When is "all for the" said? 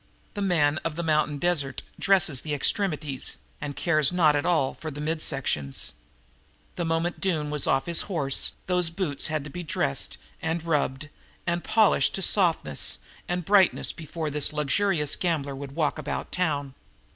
4.47-4.99